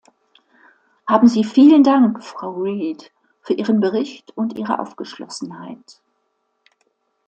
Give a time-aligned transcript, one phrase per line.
[1.07, 3.11] Haben Sie vielen Dank, Frau Read,
[3.43, 6.01] für Ihren Bericht und Ihre Aufgeschlossenheit.